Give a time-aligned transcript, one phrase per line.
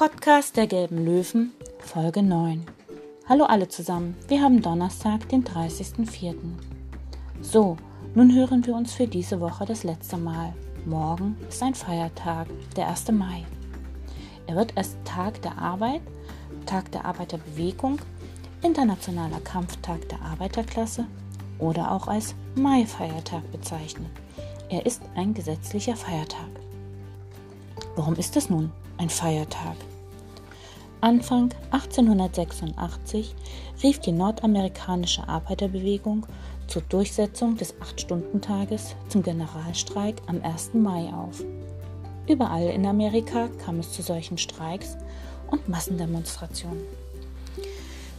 [0.00, 2.64] Podcast der Gelben Löwen, Folge 9.
[3.28, 6.36] Hallo alle zusammen, wir haben Donnerstag, den 30.04.
[7.42, 7.76] So,
[8.14, 10.54] nun hören wir uns für diese Woche das letzte Mal.
[10.86, 12.46] Morgen ist ein Feiertag,
[12.76, 13.12] der 1.
[13.12, 13.44] Mai.
[14.46, 16.00] Er wird als Tag der Arbeit,
[16.64, 17.98] Tag der Arbeiterbewegung,
[18.62, 21.04] Internationaler Kampftag der Arbeiterklasse
[21.58, 24.08] oder auch als Mai-Feiertag bezeichnet.
[24.70, 26.48] Er ist ein gesetzlicher Feiertag.
[27.96, 29.76] Warum ist es nun ein Feiertag?
[31.02, 33.34] Anfang 1886
[33.82, 36.26] rief die nordamerikanische Arbeiterbewegung
[36.66, 40.74] zur Durchsetzung des Acht-Stunden-Tages zum Generalstreik am 1.
[40.74, 41.42] Mai auf.
[42.28, 44.98] Überall in Amerika kam es zu solchen Streiks
[45.50, 46.82] und Massendemonstrationen.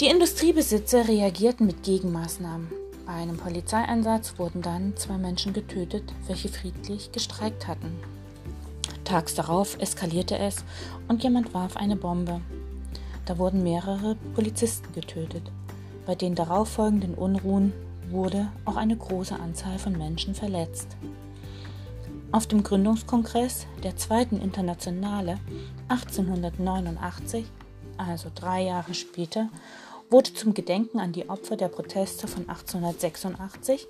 [0.00, 2.66] Die Industriebesitzer reagierten mit Gegenmaßnahmen.
[3.06, 7.92] Bei einem Polizeieinsatz wurden dann zwei Menschen getötet, welche friedlich gestreikt hatten.
[9.04, 10.64] Tags darauf eskalierte es
[11.06, 12.40] und jemand warf eine Bombe.
[13.26, 15.50] Da wurden mehrere Polizisten getötet.
[16.06, 17.72] Bei den darauffolgenden Unruhen
[18.10, 20.96] wurde auch eine große Anzahl von Menschen verletzt.
[22.32, 25.38] Auf dem Gründungskongress der Zweiten Internationale
[25.88, 27.46] 1889,
[27.96, 29.48] also drei Jahre später,
[30.10, 33.86] wurde zum Gedenken an die Opfer der Proteste von 1886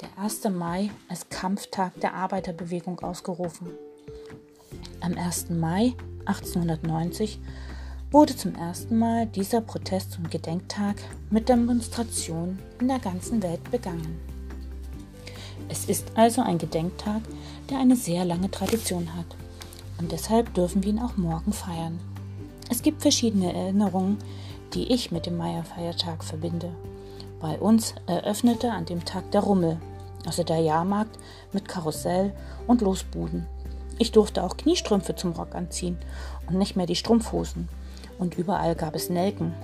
[0.00, 0.44] der 1.
[0.50, 3.70] Mai als Kampftag der Arbeiterbewegung ausgerufen.
[5.00, 5.50] Am 1.
[5.50, 7.38] Mai 1890
[8.10, 10.96] wurde zum ersten Mal dieser Protest- und Gedenktag
[11.30, 14.18] mit Demonstrationen in der ganzen Welt begangen.
[15.68, 17.20] Es ist also ein Gedenktag,
[17.68, 19.26] der eine sehr lange Tradition hat.
[19.98, 21.98] Und deshalb dürfen wir ihn auch morgen feiern.
[22.70, 24.16] Es gibt verschiedene Erinnerungen,
[24.72, 26.70] die ich mit dem Meierfeiertag verbinde.
[27.40, 29.78] Bei uns eröffnete an dem Tag der Rummel,
[30.24, 31.18] also der Jahrmarkt
[31.52, 32.32] mit Karussell
[32.66, 33.46] und Losbuden.
[33.98, 35.98] Ich durfte auch Kniestrümpfe zum Rock anziehen
[36.46, 37.68] und nicht mehr die Strumpfhosen.
[38.18, 39.54] Und überall gab es Nelken.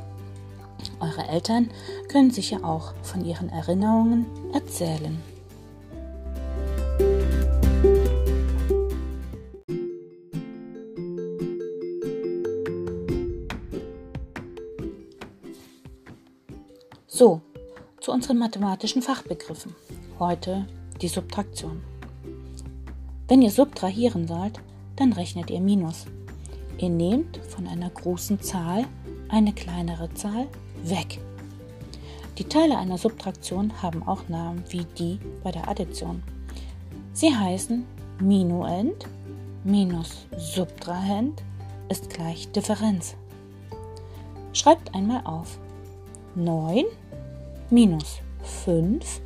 [1.01, 1.71] Eure Eltern
[2.09, 5.21] können sicher auch von ihren Erinnerungen erzählen.
[17.07, 17.41] So,
[18.01, 19.75] zu unseren mathematischen Fachbegriffen.
[20.19, 20.67] Heute
[21.01, 21.83] die Subtraktion.
[23.29, 24.61] Wenn ihr subtrahieren sollt,
[24.97, 26.07] dann rechnet ihr Minus.
[26.79, 28.85] Ihr nehmt von einer großen Zahl
[29.29, 30.49] eine kleinere Zahl
[30.83, 31.19] weg.
[32.39, 36.23] Die Teile einer Subtraktion haben auch Namen wie die bei der Addition.
[37.13, 37.85] Sie heißen
[38.21, 39.07] Minuend
[39.63, 41.43] minus Subtrahend
[41.89, 43.15] ist gleich Differenz.
[44.53, 45.59] Schreibt einmal auf.
[46.35, 46.85] 9
[47.71, 48.21] minus
[48.65, 49.21] 5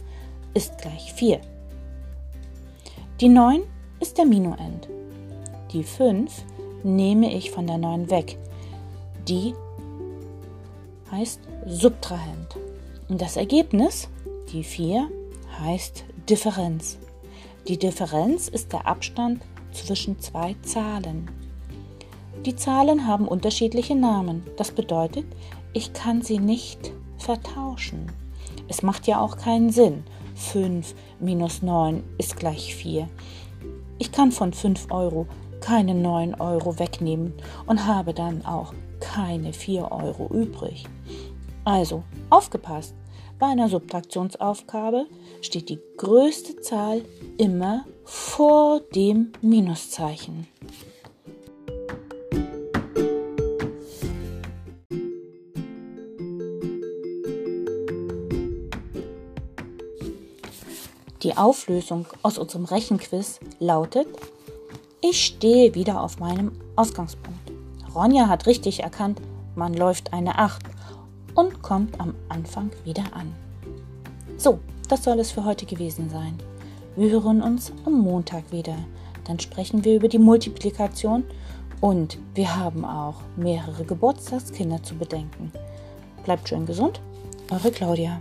[0.53, 1.41] ist gleich 4.
[3.21, 3.63] Die 9
[4.01, 4.89] ist der Minuend.
[5.73, 6.45] Die 5
[6.83, 8.39] nehme ich von der 9 weg.
[9.29, 9.55] Die
[11.11, 12.57] heißt Subtrahend.
[13.09, 14.09] Und das Ergebnis,
[14.53, 15.09] die 4,
[15.61, 16.99] heißt Differenz.
[17.67, 21.31] Die Differenz ist der Abstand zwischen zwei Zahlen.
[22.47, 24.47] Die Zahlen haben unterschiedliche Namen.
[24.57, 25.27] Das bedeutet,
[25.73, 28.13] ich kann sie nicht vertauschen.
[28.69, 30.05] Es macht ja auch keinen Sinn.
[30.35, 33.09] 5 minus 9 ist gleich 4.
[33.99, 35.27] Ich kann von 5 Euro
[35.61, 37.33] keine 9 Euro wegnehmen
[37.67, 40.85] und habe dann auch keine 4 Euro übrig.
[41.65, 42.95] Also, aufgepasst!
[43.39, 45.07] Bei einer Subtraktionsaufgabe
[45.43, 47.03] steht die größte Zahl
[47.37, 50.49] immer vor dem Minuszeichen.
[61.23, 64.07] Die Auflösung aus unserem Rechenquiz lautet,
[65.01, 67.53] ich stehe wieder auf meinem Ausgangspunkt.
[67.95, 69.21] Ronja hat richtig erkannt,
[69.55, 70.63] man läuft eine 8
[71.35, 73.33] und kommt am Anfang wieder an.
[74.37, 76.39] So, das soll es für heute gewesen sein.
[76.97, 78.77] Wir hören uns am Montag wieder.
[79.25, 81.25] Dann sprechen wir über die Multiplikation
[81.81, 85.53] und wir haben auch mehrere Geburtstagskinder zu bedenken.
[86.25, 87.01] Bleibt schön gesund,
[87.51, 88.21] eure Claudia.